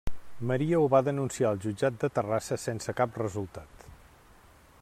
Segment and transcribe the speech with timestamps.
[0.51, 3.89] Maria ho va denunciar al jutjat de Terrassa sense cap resultat.